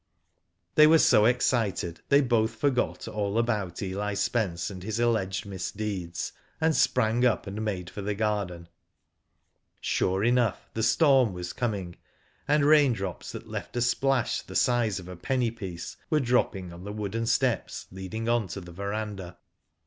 [0.39, 5.45] * They w'ere so excited they both forgot ail about Eli Spence and his alleged
[5.45, 8.67] misdeeds, and sprang up and made for the garden.
[9.79, 11.97] Sure enough the storm was coming,
[12.47, 16.73] and rain drops that left a splash the size of a penny piecer were dropping
[16.73, 19.37] on the wooden steps leading on to the verandah.